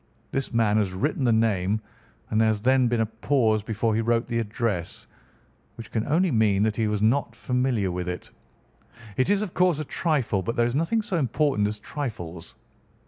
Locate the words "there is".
10.55-10.73